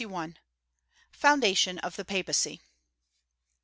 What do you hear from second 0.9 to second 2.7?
461. FOUNDATION OF THE PAPACY.